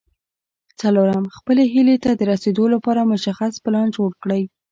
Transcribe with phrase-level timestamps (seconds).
[0.81, 4.43] څلورم خپلې هيلې ته د رسېدو لپاره مشخص پلان جوړ کړئ.